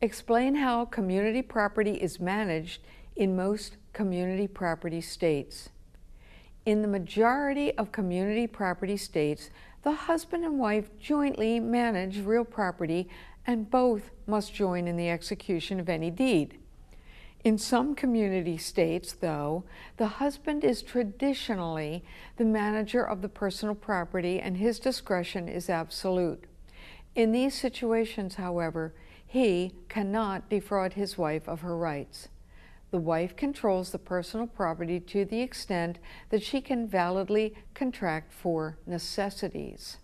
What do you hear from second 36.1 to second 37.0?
that she can